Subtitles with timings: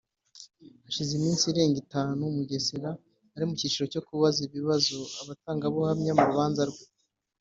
[0.85, 2.89] Hashize iminsi irenga itanu Mugesera
[3.35, 6.83] ari mu kiciro cyo kubaza ibibazo abatangabuhamya mu rubanza rwe